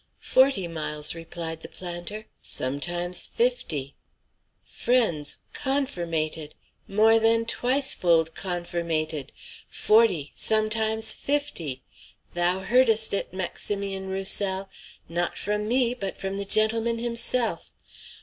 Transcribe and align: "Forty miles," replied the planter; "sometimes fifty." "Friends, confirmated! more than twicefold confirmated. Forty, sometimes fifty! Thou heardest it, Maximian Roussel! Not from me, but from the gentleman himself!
"Forty 0.23 0.67
miles," 0.67 1.13
replied 1.13 1.59
the 1.59 1.67
planter; 1.69 2.25
"sometimes 2.41 3.27
fifty." 3.27 3.95
"Friends, 4.63 5.37
confirmated! 5.53 6.55
more 6.87 7.19
than 7.19 7.45
twicefold 7.45 8.33
confirmated. 8.33 9.31
Forty, 9.69 10.31
sometimes 10.35 11.11
fifty! 11.11 11.83
Thou 12.33 12.61
heardest 12.61 13.13
it, 13.13 13.31
Maximian 13.31 14.09
Roussel! 14.09 14.71
Not 15.07 15.37
from 15.37 15.67
me, 15.67 15.93
but 15.93 16.17
from 16.17 16.37
the 16.37 16.45
gentleman 16.45 16.97
himself! 16.97 17.71